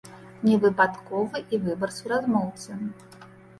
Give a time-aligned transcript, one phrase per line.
[0.47, 2.69] Не выпадковы і выбар суразмоўцы.